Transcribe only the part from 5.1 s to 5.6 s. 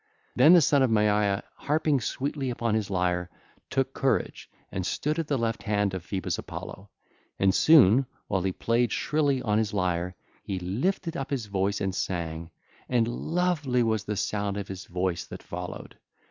at the